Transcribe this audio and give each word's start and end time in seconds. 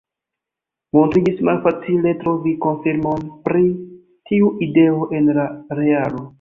Montriĝis 0.97 1.43
malfacile 1.49 2.15
trovi 2.25 2.55
konfirmon 2.65 3.29
pri 3.45 3.63
tiu 4.33 4.53
ideo 4.71 5.09
en 5.21 5.33
la 5.41 5.49
realo. 5.85 6.29